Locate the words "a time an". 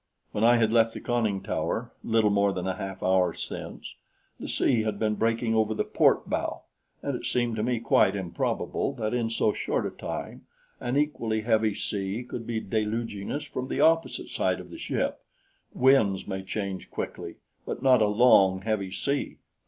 9.85-10.97